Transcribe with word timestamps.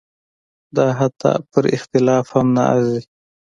دا 0.75 0.87
حتی 0.99 1.31
پر 1.51 1.63
اختلاف 1.75 2.27
هم 2.35 2.47
نه 2.55 2.63
ارزي. 2.73 3.01